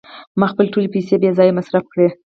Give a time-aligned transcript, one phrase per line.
[0.39, 2.07] ما خپلې ټولې پیسې بې ځایه مصرف کړې.